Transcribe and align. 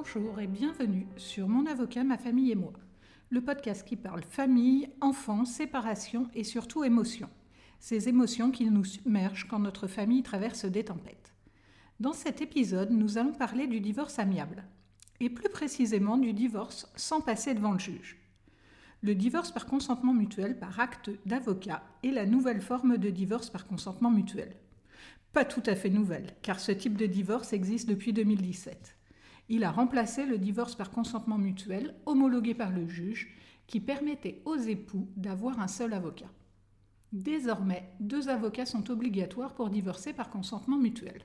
Bonjour 0.00 0.38
et 0.38 0.46
bienvenue 0.46 1.08
sur 1.16 1.48
Mon 1.48 1.66
avocat, 1.66 2.04
ma 2.04 2.18
famille 2.18 2.52
et 2.52 2.54
moi, 2.54 2.72
le 3.30 3.40
podcast 3.40 3.84
qui 3.84 3.96
parle 3.96 4.22
famille, 4.22 4.88
enfants, 5.00 5.44
séparation 5.44 6.28
et 6.34 6.44
surtout 6.44 6.84
émotions. 6.84 7.28
Ces 7.80 8.08
émotions 8.08 8.52
qui 8.52 8.70
nous 8.70 8.84
submergent 8.84 9.48
quand 9.48 9.58
notre 9.58 9.88
famille 9.88 10.22
traverse 10.22 10.66
des 10.66 10.84
tempêtes. 10.84 11.34
Dans 11.98 12.12
cet 12.12 12.40
épisode, 12.40 12.92
nous 12.92 13.18
allons 13.18 13.32
parler 13.32 13.66
du 13.66 13.80
divorce 13.80 14.20
amiable, 14.20 14.62
et 15.18 15.30
plus 15.30 15.48
précisément 15.48 16.16
du 16.16 16.32
divorce 16.32 16.88
sans 16.94 17.20
passer 17.20 17.54
devant 17.54 17.72
le 17.72 17.80
juge. 17.80 18.18
Le 19.02 19.16
divorce 19.16 19.50
par 19.50 19.66
consentement 19.66 20.14
mutuel 20.14 20.60
par 20.60 20.78
acte 20.78 21.10
d'avocat 21.26 21.82
est 22.04 22.12
la 22.12 22.24
nouvelle 22.24 22.62
forme 22.62 22.98
de 22.98 23.10
divorce 23.10 23.50
par 23.50 23.66
consentement 23.66 24.12
mutuel. 24.12 24.54
Pas 25.32 25.44
tout 25.44 25.62
à 25.66 25.74
fait 25.74 25.90
nouvelle, 25.90 26.36
car 26.42 26.60
ce 26.60 26.70
type 26.70 26.96
de 26.96 27.06
divorce 27.06 27.52
existe 27.52 27.88
depuis 27.88 28.12
2017. 28.12 28.94
Il 29.50 29.64
a 29.64 29.70
remplacé 29.70 30.26
le 30.26 30.36
divorce 30.36 30.74
par 30.74 30.90
consentement 30.90 31.38
mutuel 31.38 31.94
homologué 32.04 32.54
par 32.54 32.70
le 32.70 32.86
juge 32.86 33.34
qui 33.66 33.80
permettait 33.80 34.42
aux 34.44 34.56
époux 34.56 35.08
d'avoir 35.16 35.60
un 35.60 35.68
seul 35.68 35.94
avocat. 35.94 36.30
Désormais, 37.12 37.90
deux 38.00 38.28
avocats 38.28 38.66
sont 38.66 38.90
obligatoires 38.90 39.54
pour 39.54 39.70
divorcer 39.70 40.12
par 40.12 40.28
consentement 40.28 40.76
mutuel. 40.76 41.22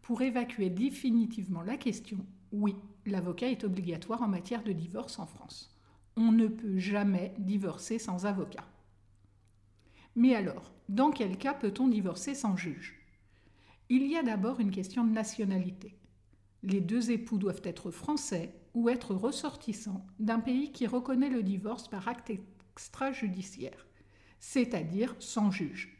Pour 0.00 0.22
évacuer 0.22 0.70
définitivement 0.70 1.62
la 1.62 1.76
question, 1.76 2.24
oui, 2.52 2.74
l'avocat 3.04 3.48
est 3.48 3.64
obligatoire 3.64 4.22
en 4.22 4.28
matière 4.28 4.64
de 4.64 4.72
divorce 4.72 5.18
en 5.18 5.26
France. 5.26 5.76
On 6.16 6.32
ne 6.32 6.46
peut 6.46 6.78
jamais 6.78 7.34
divorcer 7.38 7.98
sans 7.98 8.24
avocat. 8.24 8.64
Mais 10.14 10.34
alors, 10.34 10.72
dans 10.88 11.10
quel 11.10 11.36
cas 11.36 11.52
peut-on 11.52 11.88
divorcer 11.88 12.34
sans 12.34 12.56
juge? 12.56 12.98
Il 13.90 14.06
y 14.06 14.16
a 14.16 14.22
d'abord 14.22 14.60
une 14.60 14.70
question 14.70 15.04
de 15.04 15.12
nationalité 15.12 15.98
les 16.66 16.80
deux 16.80 17.12
époux 17.12 17.38
doivent 17.38 17.62
être 17.62 17.92
français 17.92 18.52
ou 18.74 18.88
être 18.88 19.14
ressortissants 19.14 20.04
d'un 20.18 20.40
pays 20.40 20.72
qui 20.72 20.86
reconnaît 20.88 21.30
le 21.30 21.44
divorce 21.44 21.86
par 21.86 22.08
acte 22.08 22.32
extrajudiciaire, 22.74 23.86
c'est-à-dire 24.40 25.14
sans 25.20 25.52
juge. 25.52 25.96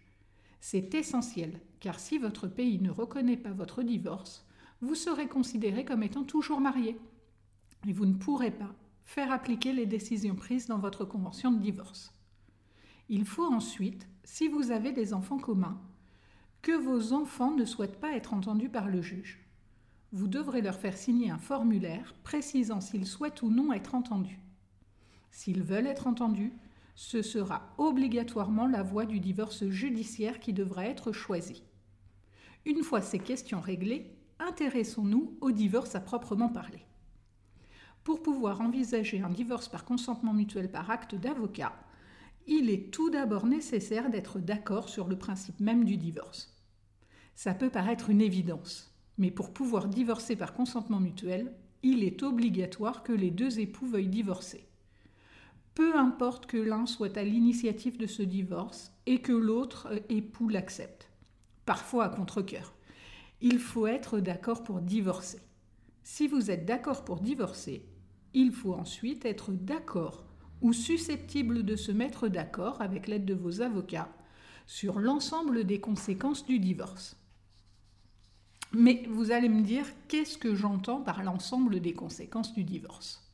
C'est 0.60 0.92
essentiel, 0.94 1.60
car 1.78 2.00
si 2.00 2.18
votre 2.18 2.48
pays 2.48 2.80
ne 2.80 2.90
reconnaît 2.90 3.36
pas 3.36 3.52
votre 3.52 3.84
divorce, 3.84 4.44
vous 4.80 4.96
serez 4.96 5.28
considéré 5.28 5.84
comme 5.84 6.02
étant 6.02 6.24
toujours 6.24 6.60
marié, 6.60 6.98
et 7.86 7.92
vous 7.92 8.04
ne 8.04 8.14
pourrez 8.14 8.50
pas 8.50 8.74
faire 9.04 9.30
appliquer 9.30 9.72
les 9.72 9.86
décisions 9.86 10.34
prises 10.34 10.66
dans 10.66 10.78
votre 10.78 11.04
convention 11.04 11.52
de 11.52 11.60
divorce. 11.60 12.12
Il 13.08 13.24
faut 13.24 13.46
ensuite, 13.46 14.08
si 14.24 14.48
vous 14.48 14.72
avez 14.72 14.90
des 14.90 15.14
enfants 15.14 15.38
communs, 15.38 15.80
que 16.60 16.72
vos 16.72 17.12
enfants 17.12 17.54
ne 17.54 17.64
souhaitent 17.64 18.00
pas 18.00 18.16
être 18.16 18.34
entendus 18.34 18.68
par 18.68 18.88
le 18.88 19.00
juge 19.00 19.45
vous 20.16 20.28
devrez 20.28 20.62
leur 20.62 20.76
faire 20.76 20.96
signer 20.96 21.28
un 21.28 21.36
formulaire 21.36 22.14
précisant 22.24 22.80
s'ils 22.80 23.06
souhaitent 23.06 23.42
ou 23.42 23.50
non 23.50 23.70
être 23.74 23.94
entendus. 23.94 24.40
S'ils 25.30 25.62
veulent 25.62 25.86
être 25.86 26.06
entendus, 26.06 26.54
ce 26.94 27.20
sera 27.20 27.74
obligatoirement 27.76 28.66
la 28.66 28.82
voie 28.82 29.04
du 29.04 29.20
divorce 29.20 29.66
judiciaire 29.68 30.40
qui 30.40 30.54
devra 30.54 30.86
être 30.86 31.12
choisie. 31.12 31.62
Une 32.64 32.82
fois 32.82 33.02
ces 33.02 33.18
questions 33.18 33.60
réglées, 33.60 34.16
intéressons-nous 34.38 35.36
au 35.42 35.50
divorce 35.50 35.94
à 35.94 36.00
proprement 36.00 36.48
parler. 36.48 36.86
Pour 38.02 38.22
pouvoir 38.22 38.62
envisager 38.62 39.20
un 39.20 39.28
divorce 39.28 39.68
par 39.68 39.84
consentement 39.84 40.32
mutuel 40.32 40.70
par 40.70 40.90
acte 40.90 41.14
d'avocat, 41.14 41.74
il 42.46 42.70
est 42.70 42.90
tout 42.90 43.10
d'abord 43.10 43.44
nécessaire 43.44 44.08
d'être 44.08 44.38
d'accord 44.38 44.88
sur 44.88 45.08
le 45.08 45.18
principe 45.18 45.60
même 45.60 45.84
du 45.84 45.98
divorce. 45.98 46.56
Ça 47.34 47.52
peut 47.52 47.68
paraître 47.68 48.08
une 48.08 48.22
évidence, 48.22 48.95
mais 49.18 49.30
pour 49.30 49.52
pouvoir 49.52 49.88
divorcer 49.88 50.36
par 50.36 50.52
consentement 50.52 51.00
mutuel, 51.00 51.52
il 51.82 52.04
est 52.04 52.22
obligatoire 52.22 53.02
que 53.02 53.12
les 53.12 53.30
deux 53.30 53.60
époux 53.60 53.86
veuillent 53.86 54.08
divorcer. 54.08 54.66
Peu 55.74 55.96
importe 55.96 56.46
que 56.46 56.56
l'un 56.56 56.86
soit 56.86 57.16
à 57.16 57.22
l'initiative 57.22 57.98
de 57.98 58.06
ce 58.06 58.22
divorce 58.22 58.92
et 59.04 59.20
que 59.20 59.32
l'autre 59.32 59.88
euh, 59.90 60.00
époux 60.08 60.48
l'accepte. 60.48 61.10
Parfois 61.66 62.06
à 62.06 62.08
contre-coeur. 62.08 62.74
Il 63.42 63.58
faut 63.58 63.86
être 63.86 64.18
d'accord 64.20 64.62
pour 64.62 64.80
divorcer. 64.80 65.40
Si 66.02 66.28
vous 66.28 66.50
êtes 66.50 66.64
d'accord 66.64 67.04
pour 67.04 67.20
divorcer, 67.20 67.84
il 68.32 68.52
faut 68.52 68.72
ensuite 68.72 69.26
être 69.26 69.52
d'accord 69.52 70.24
ou 70.62 70.72
susceptible 70.72 71.62
de 71.62 71.76
se 71.76 71.92
mettre 71.92 72.28
d'accord 72.28 72.80
avec 72.80 73.06
l'aide 73.06 73.26
de 73.26 73.34
vos 73.34 73.60
avocats 73.60 74.08
sur 74.66 74.98
l'ensemble 74.98 75.64
des 75.64 75.80
conséquences 75.80 76.46
du 76.46 76.58
divorce. 76.58 77.16
Mais 78.78 79.06
vous 79.08 79.30
allez 79.30 79.48
me 79.48 79.62
dire, 79.62 79.86
qu'est-ce 80.06 80.36
que 80.36 80.54
j'entends 80.54 81.00
par 81.00 81.22
l'ensemble 81.22 81.80
des 81.80 81.94
conséquences 81.94 82.52
du 82.52 82.62
divorce? 82.62 83.26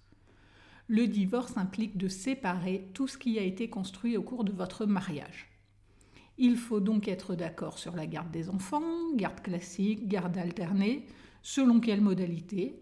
Le 0.87 1.09
divorce 1.09 1.57
implique 1.57 1.97
de 1.97 2.07
séparer 2.07 2.89
tout 2.95 3.09
ce 3.09 3.19
qui 3.19 3.41
a 3.41 3.43
été 3.43 3.69
construit 3.69 4.17
au 4.17 4.23
cours 4.23 4.45
de 4.45 4.53
votre 4.53 4.87
mariage. 4.87 5.49
Il 6.39 6.57
faut 6.57 6.79
donc 6.79 7.09
être 7.09 7.35
d'accord 7.35 7.81
sur 7.81 7.97
la 7.97 8.07
garde 8.07 8.31
des 8.31 8.51
enfants, 8.51 9.15
garde 9.17 9.41
classique, 9.41 10.07
garde 10.07 10.39
alternée, 10.39 11.07
selon 11.43 11.81
quelle 11.81 12.03
modalité. 12.03 12.79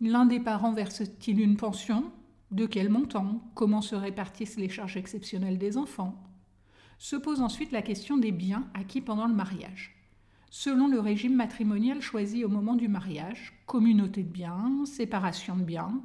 L'un 0.00 0.26
des 0.26 0.40
parents 0.40 0.72
verse-t-il 0.72 1.40
une 1.40 1.56
pension? 1.56 2.10
De 2.50 2.66
quel 2.66 2.88
montant? 2.88 3.40
Comment 3.54 3.82
se 3.82 3.94
répartissent 3.94 4.58
les 4.58 4.68
charges 4.68 4.96
exceptionnelles 4.96 5.58
des 5.58 5.76
enfants? 5.76 6.20
Se 6.98 7.14
pose 7.14 7.40
ensuite 7.40 7.70
la 7.70 7.82
question 7.82 8.18
des 8.18 8.32
biens 8.32 8.68
acquis 8.74 9.00
pendant 9.00 9.28
le 9.28 9.34
mariage 9.34 9.99
selon 10.50 10.88
le 10.88 10.98
régime 10.98 11.36
matrimonial 11.36 12.02
choisi 12.02 12.44
au 12.44 12.48
moment 12.48 12.74
du 12.74 12.88
mariage, 12.88 13.52
communauté 13.66 14.24
de 14.24 14.28
biens, 14.28 14.84
séparation 14.84 15.56
de 15.56 15.62
biens. 15.62 16.02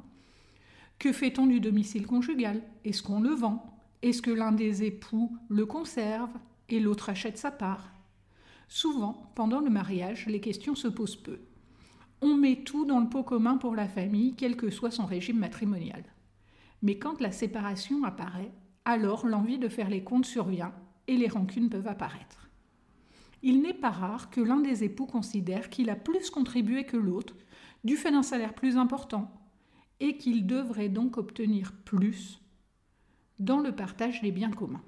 Que 1.00 1.12
fait-on 1.12 1.46
du 1.46 1.60
domicile 1.60 2.06
conjugal? 2.06 2.62
Est-ce 2.84 3.02
qu'on 3.02 3.20
le 3.20 3.34
vend? 3.34 3.76
Est-ce 4.02 4.22
que 4.22 4.30
l'un 4.30 4.52
des 4.52 4.84
époux 4.84 5.36
le 5.48 5.66
conserve 5.66 6.30
et 6.68 6.78
l'autre 6.78 7.10
achète 7.10 7.38
sa 7.38 7.50
part? 7.50 7.92
Souvent, 8.68 9.32
pendant 9.34 9.60
le 9.60 9.70
mariage, 9.70 10.26
les 10.26 10.40
questions 10.40 10.76
se 10.76 10.88
posent 10.88 11.16
peu. 11.16 11.40
On 12.22 12.36
met 12.36 12.62
tout 12.64 12.86
dans 12.86 13.00
le 13.00 13.08
pot 13.08 13.24
commun 13.24 13.56
pour 13.58 13.74
la 13.74 13.88
famille, 13.88 14.34
quel 14.36 14.56
que 14.56 14.70
soit 14.70 14.90
son 14.90 15.06
régime 15.06 15.38
matrimonial. 15.38 16.04
Mais 16.82 16.98
quand 16.98 17.20
la 17.20 17.32
séparation 17.32 18.04
apparaît, 18.04 18.52
alors 18.84 19.26
l'envie 19.26 19.58
de 19.58 19.68
faire 19.68 19.90
les 19.90 20.04
comptes 20.04 20.24
survient 20.24 20.72
et 21.08 21.16
les 21.16 21.28
rancunes 21.28 21.68
peuvent 21.68 21.88
apparaître 21.88 22.45
il 23.46 23.62
n'est 23.62 23.74
pas 23.74 23.92
rare 23.92 24.28
que 24.28 24.40
l'un 24.40 24.58
des 24.58 24.82
époux 24.82 25.06
considère 25.06 25.70
qu'il 25.70 25.88
a 25.88 25.94
plus 25.94 26.30
contribué 26.30 26.82
que 26.82 26.96
l'autre, 26.96 27.36
du 27.84 27.96
fait 27.96 28.10
d'un 28.10 28.24
salaire 28.24 28.56
plus 28.56 28.76
important, 28.76 29.30
et 30.00 30.16
qu'il 30.16 30.48
devrait 30.48 30.88
donc 30.88 31.16
obtenir 31.16 31.72
plus 31.84 32.40
dans 33.38 33.60
le 33.60 33.70
partage 33.70 34.20
des 34.20 34.32
biens 34.32 34.50
communs. 34.50 34.82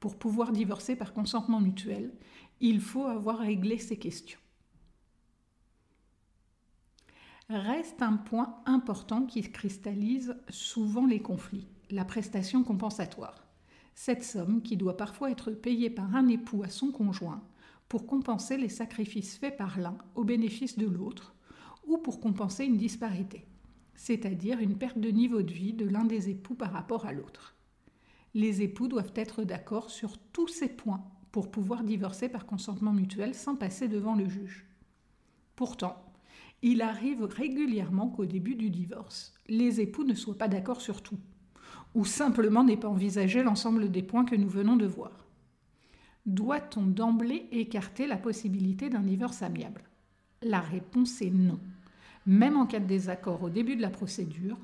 Pour 0.00 0.18
pouvoir 0.18 0.50
divorcer 0.50 0.96
par 0.96 1.12
consentement 1.12 1.60
mutuel, 1.60 2.12
il 2.58 2.80
faut 2.80 3.04
avoir 3.04 3.38
réglé 3.38 3.78
ces 3.78 3.96
questions. 3.96 4.40
Reste 7.48 8.02
un 8.02 8.16
point 8.16 8.60
important 8.66 9.24
qui 9.24 9.40
cristallise 9.52 10.36
souvent 10.48 11.06
les 11.06 11.22
conflits, 11.22 11.68
la 11.90 12.04
prestation 12.04 12.64
compensatoire. 12.64 13.45
Cette 13.98 14.22
somme, 14.22 14.60
qui 14.60 14.76
doit 14.76 14.98
parfois 14.98 15.30
être 15.30 15.50
payée 15.50 15.88
par 15.88 16.14
un 16.14 16.28
époux 16.28 16.62
à 16.62 16.68
son 16.68 16.92
conjoint, 16.92 17.42
pour 17.88 18.06
compenser 18.06 18.58
les 18.58 18.68
sacrifices 18.68 19.38
faits 19.38 19.56
par 19.56 19.80
l'un 19.80 19.96
au 20.14 20.22
bénéfice 20.22 20.76
de 20.76 20.86
l'autre, 20.86 21.34
ou 21.86 21.96
pour 21.96 22.20
compenser 22.20 22.66
une 22.66 22.76
disparité, 22.76 23.46
c'est-à-dire 23.94 24.60
une 24.60 24.76
perte 24.76 24.98
de 24.98 25.08
niveau 25.08 25.40
de 25.40 25.52
vie 25.52 25.72
de 25.72 25.88
l'un 25.88 26.04
des 26.04 26.28
époux 26.28 26.54
par 26.54 26.72
rapport 26.72 27.06
à 27.06 27.12
l'autre. 27.12 27.56
Les 28.34 28.60
époux 28.60 28.86
doivent 28.86 29.14
être 29.14 29.44
d'accord 29.44 29.90
sur 29.90 30.18
tous 30.18 30.48
ces 30.48 30.68
points 30.68 31.02
pour 31.32 31.50
pouvoir 31.50 31.82
divorcer 31.82 32.28
par 32.28 32.44
consentement 32.44 32.92
mutuel 32.92 33.34
sans 33.34 33.56
passer 33.56 33.88
devant 33.88 34.14
le 34.14 34.28
juge. 34.28 34.66
Pourtant, 35.56 36.04
il 36.60 36.82
arrive 36.82 37.24
régulièrement 37.24 38.08
qu'au 38.10 38.26
début 38.26 38.56
du 38.56 38.68
divorce, 38.68 39.32
les 39.48 39.80
époux 39.80 40.04
ne 40.04 40.14
soient 40.14 40.36
pas 40.36 40.48
d'accord 40.48 40.82
sur 40.82 41.02
tout 41.02 41.18
ou 41.96 42.04
simplement 42.04 42.62
n'est 42.62 42.76
pas 42.76 42.90
envisagé 42.90 43.42
l'ensemble 43.42 43.90
des 43.90 44.02
points 44.02 44.26
que 44.26 44.36
nous 44.36 44.50
venons 44.50 44.76
de 44.76 44.84
voir 44.84 45.26
Doit-on 46.26 46.82
d'emblée 46.82 47.48
écarter 47.52 48.06
la 48.06 48.18
possibilité 48.18 48.90
d'un 48.90 49.00
divorce 49.00 49.42
amiable? 49.42 49.82
La 50.42 50.60
réponse 50.60 51.22
est 51.22 51.30
non. 51.30 51.58
Même 52.26 52.58
en 52.58 52.66
cas 52.66 52.80
de 52.80 52.86
désaccord 52.86 53.42
au 53.42 53.48
début 53.48 53.76
de 53.76 53.82
la 53.82 53.88
procédure, 53.88 54.58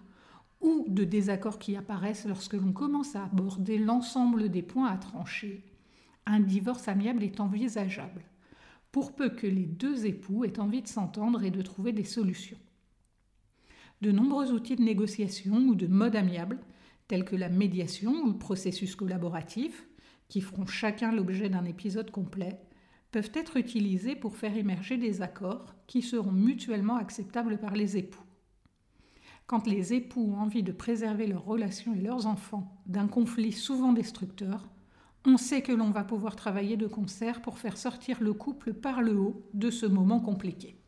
ou 0.60 0.84
de 0.88 1.04
désaccords 1.04 1.58
qui 1.58 1.74
apparaissent 1.74 2.26
lorsque 2.26 2.52
l'on 2.52 2.72
commence 2.72 3.16
à 3.16 3.24
aborder 3.24 3.78
l'ensemble 3.78 4.50
des 4.50 4.62
points 4.62 4.90
à 4.90 4.98
trancher, 4.98 5.64
un 6.26 6.38
divorce 6.38 6.86
amiable 6.86 7.22
est 7.22 7.40
envisageable, 7.40 8.24
pour 8.92 9.14
peu 9.14 9.30
que 9.30 9.46
les 9.46 9.64
deux 9.64 10.04
époux 10.04 10.44
aient 10.44 10.60
envie 10.60 10.82
de 10.82 10.88
s'entendre 10.88 11.42
et 11.44 11.50
de 11.50 11.62
trouver 11.62 11.92
des 11.92 12.04
solutions. 12.04 12.58
De 14.02 14.12
nombreux 14.12 14.52
outils 14.52 14.76
de 14.76 14.82
négociation 14.82 15.56
ou 15.56 15.74
de 15.74 15.86
mode 15.86 16.14
amiable 16.14 16.58
tels 17.08 17.24
que 17.24 17.36
la 17.36 17.48
médiation 17.48 18.12
ou 18.12 18.32
le 18.32 18.38
processus 18.38 18.96
collaboratif, 18.96 19.86
qui 20.28 20.40
feront 20.40 20.66
chacun 20.66 21.12
l'objet 21.12 21.48
d'un 21.48 21.64
épisode 21.64 22.10
complet, 22.10 22.60
peuvent 23.10 23.30
être 23.34 23.58
utilisés 23.58 24.16
pour 24.16 24.36
faire 24.36 24.56
émerger 24.56 24.96
des 24.96 25.20
accords 25.20 25.74
qui 25.86 26.00
seront 26.00 26.32
mutuellement 26.32 26.96
acceptables 26.96 27.58
par 27.58 27.74
les 27.74 27.96
époux. 27.96 28.24
quand 29.46 29.66
les 29.66 29.92
époux 29.92 30.32
ont 30.32 30.38
envie 30.38 30.62
de 30.62 30.72
préserver 30.72 31.26
leurs 31.26 31.44
relations 31.44 31.94
et 31.94 32.00
leurs 32.00 32.26
enfants 32.26 32.80
d'un 32.86 33.06
conflit 33.06 33.52
souvent 33.52 33.92
destructeur, 33.92 34.66
on 35.26 35.36
sait 35.36 35.60
que 35.60 35.72
l'on 35.72 35.90
va 35.90 36.04
pouvoir 36.04 36.36
travailler 36.36 36.78
de 36.78 36.86
concert 36.86 37.42
pour 37.42 37.58
faire 37.58 37.76
sortir 37.76 38.22
le 38.22 38.32
couple 38.32 38.72
par 38.72 39.02
le 39.02 39.14
haut 39.18 39.46
de 39.52 39.70
ce 39.70 39.84
moment 39.84 40.20
compliqué. 40.20 40.80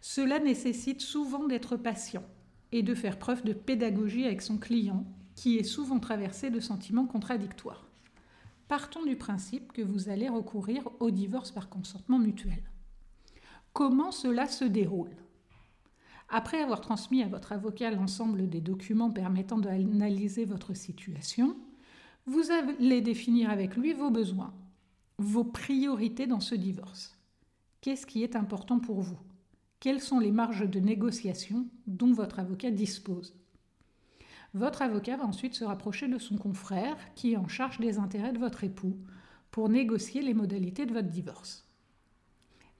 Cela 0.00 0.40
nécessite 0.40 1.00
souvent 1.00 1.46
d'être 1.46 1.76
patient 1.76 2.24
et 2.76 2.82
de 2.82 2.94
faire 2.94 3.18
preuve 3.18 3.42
de 3.42 3.54
pédagogie 3.54 4.26
avec 4.26 4.42
son 4.42 4.58
client, 4.58 5.06
qui 5.34 5.56
est 5.56 5.64
souvent 5.64 5.98
traversé 5.98 6.50
de 6.50 6.60
sentiments 6.60 7.06
contradictoires. 7.06 7.88
Partons 8.68 9.02
du 9.02 9.16
principe 9.16 9.72
que 9.72 9.80
vous 9.80 10.10
allez 10.10 10.28
recourir 10.28 10.86
au 11.00 11.10
divorce 11.10 11.50
par 11.50 11.70
consentement 11.70 12.18
mutuel. 12.18 12.62
Comment 13.72 14.12
cela 14.12 14.46
se 14.46 14.66
déroule? 14.66 15.16
Après 16.28 16.60
avoir 16.60 16.82
transmis 16.82 17.22
à 17.22 17.28
votre 17.28 17.52
avocat 17.52 17.90
l'ensemble 17.90 18.46
des 18.46 18.60
documents 18.60 19.10
permettant 19.10 19.56
d'analyser 19.56 20.44
votre 20.44 20.74
situation, 20.74 21.56
vous 22.26 22.50
allez 22.50 23.00
définir 23.00 23.48
avec 23.48 23.76
lui 23.76 23.94
vos 23.94 24.10
besoins, 24.10 24.52
vos 25.16 25.44
priorités 25.44 26.26
dans 26.26 26.40
ce 26.40 26.54
divorce. 26.54 27.16
Qu'est-ce 27.80 28.06
qui 28.06 28.22
est 28.22 28.36
important 28.36 28.80
pour 28.80 29.00
vous? 29.00 29.18
Quelles 29.86 30.02
sont 30.02 30.18
les 30.18 30.32
marges 30.32 30.68
de 30.68 30.80
négociation 30.80 31.68
dont 31.86 32.12
votre 32.12 32.40
avocat 32.40 32.72
dispose 32.72 33.36
Votre 34.52 34.82
avocat 34.82 35.16
va 35.16 35.24
ensuite 35.24 35.54
se 35.54 35.62
rapprocher 35.62 36.08
de 36.08 36.18
son 36.18 36.36
confrère 36.36 36.96
qui 37.14 37.34
est 37.34 37.36
en 37.36 37.46
charge 37.46 37.78
des 37.78 37.98
intérêts 37.98 38.32
de 38.32 38.40
votre 38.40 38.64
époux 38.64 38.96
pour 39.52 39.68
négocier 39.68 40.22
les 40.22 40.34
modalités 40.34 40.86
de 40.86 40.92
votre 40.92 41.06
divorce. 41.06 41.68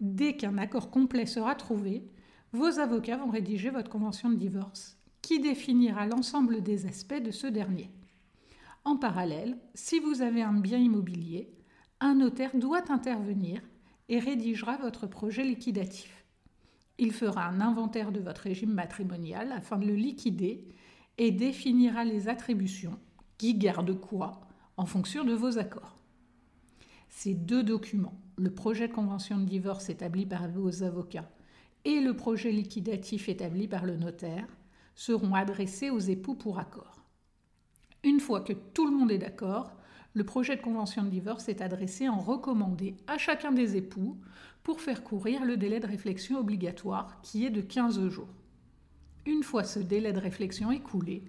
Dès 0.00 0.34
qu'un 0.36 0.58
accord 0.58 0.90
complet 0.90 1.26
sera 1.26 1.54
trouvé, 1.54 2.02
vos 2.50 2.80
avocats 2.80 3.18
vont 3.18 3.30
rédiger 3.30 3.70
votre 3.70 3.88
convention 3.88 4.28
de 4.28 4.34
divorce 4.34 4.98
qui 5.22 5.38
définira 5.38 6.06
l'ensemble 6.06 6.60
des 6.60 6.86
aspects 6.86 7.22
de 7.22 7.30
ce 7.30 7.46
dernier. 7.46 7.88
En 8.84 8.96
parallèle, 8.96 9.56
si 9.74 10.00
vous 10.00 10.22
avez 10.22 10.42
un 10.42 10.54
bien 10.54 10.78
immobilier, 10.78 11.54
un 12.00 12.16
notaire 12.16 12.56
doit 12.56 12.90
intervenir 12.90 13.62
et 14.08 14.18
rédigera 14.18 14.76
votre 14.78 15.06
projet 15.06 15.44
liquidatif. 15.44 16.15
Il 16.98 17.12
fera 17.12 17.46
un 17.46 17.60
inventaire 17.60 18.12
de 18.12 18.20
votre 18.20 18.42
régime 18.42 18.72
matrimonial 18.72 19.52
afin 19.52 19.78
de 19.78 19.86
le 19.86 19.94
liquider 19.94 20.66
et 21.18 21.30
définira 21.30 22.04
les 22.04 22.28
attributions, 22.28 22.98
qui 23.38 23.54
gardent 23.54 23.98
quoi, 23.98 24.40
en 24.76 24.86
fonction 24.86 25.24
de 25.24 25.34
vos 25.34 25.58
accords. 25.58 25.96
Ces 27.08 27.34
deux 27.34 27.62
documents, 27.62 28.18
le 28.36 28.50
projet 28.50 28.88
de 28.88 28.92
convention 28.92 29.38
de 29.38 29.44
divorce 29.44 29.88
établi 29.88 30.26
par 30.26 30.48
vos 30.48 30.82
avocats 30.82 31.30
et 31.84 32.00
le 32.00 32.14
projet 32.14 32.50
liquidatif 32.50 33.28
établi 33.28 33.68
par 33.68 33.86
le 33.86 33.96
notaire, 33.96 34.48
seront 34.94 35.34
adressés 35.34 35.90
aux 35.90 36.00
époux 36.00 36.34
pour 36.34 36.58
accord. 36.58 37.02
Une 38.02 38.20
fois 38.20 38.40
que 38.40 38.52
tout 38.52 38.86
le 38.86 38.96
monde 38.96 39.10
est 39.10 39.18
d'accord, 39.18 39.76
le 40.16 40.24
projet 40.24 40.56
de 40.56 40.62
convention 40.62 41.02
de 41.02 41.10
divorce 41.10 41.46
est 41.50 41.60
adressé 41.60 42.08
en 42.08 42.18
recommandé 42.18 42.96
à 43.06 43.18
chacun 43.18 43.52
des 43.52 43.76
époux 43.76 44.16
pour 44.62 44.80
faire 44.80 45.04
courir 45.04 45.44
le 45.44 45.58
délai 45.58 45.78
de 45.78 45.86
réflexion 45.86 46.38
obligatoire 46.38 47.20
qui 47.20 47.44
est 47.44 47.50
de 47.50 47.60
15 47.60 48.08
jours. 48.08 48.32
Une 49.26 49.42
fois 49.42 49.62
ce 49.62 49.78
délai 49.78 50.14
de 50.14 50.18
réflexion 50.18 50.72
écoulé, 50.72 51.22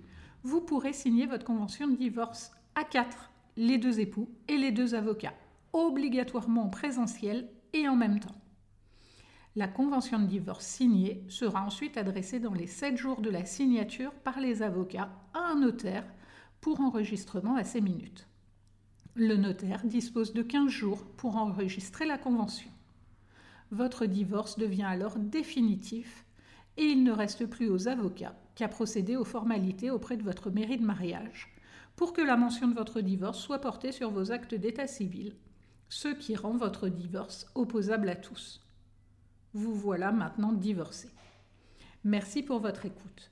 vous 0.43 0.61
pourrez 0.61 0.93
signer 0.93 1.25
votre 1.25 1.43
convention 1.43 1.89
de 1.89 1.97
divorce 1.97 2.51
à 2.75 2.85
quatre, 2.85 3.29
les 3.57 3.77
deux 3.77 3.99
époux 3.99 4.29
et 4.47 4.55
les 4.55 4.71
deux 4.71 4.95
avocats, 4.95 5.35
obligatoirement 5.73 6.63
en 6.63 6.69
présentiel 6.69 7.49
et 7.73 7.89
en 7.89 7.97
même 7.97 8.21
temps. 8.21 8.39
La 9.57 9.67
convention 9.67 10.17
de 10.17 10.27
divorce 10.27 10.65
signée 10.65 11.25
sera 11.27 11.61
ensuite 11.65 11.97
adressée 11.97 12.39
dans 12.39 12.53
les 12.53 12.67
7 12.67 12.95
jours 12.95 13.19
de 13.19 13.31
la 13.31 13.43
signature 13.43 14.13
par 14.13 14.39
les 14.39 14.61
avocats 14.61 15.09
à 15.33 15.39
un 15.39 15.59
notaire 15.59 16.05
pour 16.61 16.79
enregistrement 16.79 17.57
à 17.57 17.65
ces 17.65 17.81
minutes. 17.81 18.26
Le 19.19 19.35
notaire 19.35 19.81
dispose 19.83 20.31
de 20.31 20.43
15 20.43 20.69
jours 20.69 21.03
pour 21.03 21.37
enregistrer 21.37 22.05
la 22.05 22.19
convention. 22.19 22.69
Votre 23.71 24.05
divorce 24.05 24.59
devient 24.59 24.83
alors 24.83 25.17
définitif 25.17 26.23
et 26.77 26.83
il 26.83 27.03
ne 27.03 27.11
reste 27.11 27.47
plus 27.47 27.67
aux 27.67 27.87
avocats 27.87 28.35
qu'à 28.53 28.67
procéder 28.67 29.15
aux 29.15 29.23
formalités 29.23 29.89
auprès 29.89 30.17
de 30.17 30.23
votre 30.23 30.51
mairie 30.51 30.77
de 30.77 30.85
mariage 30.85 31.51
pour 31.95 32.13
que 32.13 32.21
la 32.21 32.37
mention 32.37 32.67
de 32.67 32.75
votre 32.75 33.01
divorce 33.01 33.39
soit 33.39 33.57
portée 33.57 33.91
sur 33.91 34.11
vos 34.11 34.31
actes 34.31 34.53
d'état 34.53 34.85
civil, 34.85 35.35
ce 35.89 36.09
qui 36.09 36.35
rend 36.35 36.55
votre 36.55 36.87
divorce 36.87 37.47
opposable 37.55 38.09
à 38.09 38.15
tous. 38.15 38.63
Vous 39.51 39.73
voilà 39.73 40.11
maintenant 40.11 40.53
divorcé. 40.53 41.09
Merci 42.03 42.43
pour 42.43 42.59
votre 42.59 42.85
écoute. 42.85 43.31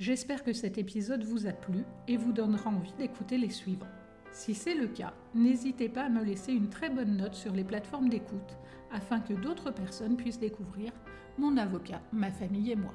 J'espère 0.00 0.42
que 0.42 0.52
cet 0.52 0.78
épisode 0.78 1.22
vous 1.22 1.46
a 1.46 1.52
plu 1.52 1.84
et 2.08 2.16
vous 2.16 2.32
donnera 2.32 2.70
envie 2.70 2.94
d'écouter 2.94 3.38
les 3.38 3.50
suivants. 3.50 4.01
Si 4.32 4.54
c'est 4.54 4.74
le 4.74 4.86
cas, 4.86 5.12
n'hésitez 5.34 5.90
pas 5.90 6.04
à 6.04 6.08
me 6.08 6.24
laisser 6.24 6.52
une 6.52 6.70
très 6.70 6.88
bonne 6.88 7.18
note 7.18 7.34
sur 7.34 7.52
les 7.52 7.64
plateformes 7.64 8.08
d'écoute 8.08 8.56
afin 8.90 9.20
que 9.20 9.34
d'autres 9.34 9.70
personnes 9.70 10.16
puissent 10.16 10.40
découvrir 10.40 10.90
mon 11.38 11.56
avocat, 11.58 12.00
ma 12.12 12.30
famille 12.30 12.72
et 12.72 12.76
moi. 12.76 12.94